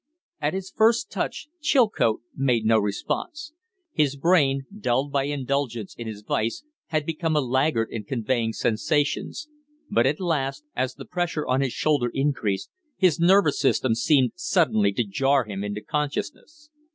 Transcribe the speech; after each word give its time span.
At 0.39 0.55
his 0.55 0.71
first 0.71 1.11
touch 1.11 1.47
Chilcote 1.61 2.23
made 2.35 2.65
no 2.65 2.79
response 2.79 3.53
his 3.93 4.15
brain, 4.15 4.63
dulled 4.75 5.11
by 5.11 5.25
indulgence 5.25 5.93
in 5.95 6.07
his 6.07 6.23
vice, 6.23 6.63
had 6.87 7.05
become 7.05 7.35
a 7.35 7.39
laggard 7.39 7.89
in 7.91 8.03
conveying 8.05 8.51
sensations; 8.51 9.47
but 9.91 10.07
at 10.07 10.19
last, 10.19 10.63
as 10.75 10.95
the 10.95 11.05
pressure 11.05 11.45
on 11.45 11.61
his 11.61 11.73
shoulder 11.73 12.09
increased, 12.15 12.71
his 12.97 13.19
nervous 13.19 13.59
system 13.59 13.93
seemed 13.93 14.31
suddenly 14.33 14.91
to 14.91 15.03
jar 15.03 15.45
into 15.45 15.81
consciousness. 15.81 16.71